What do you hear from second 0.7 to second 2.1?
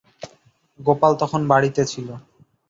গোপাল তখন বাড়িতে ছিল।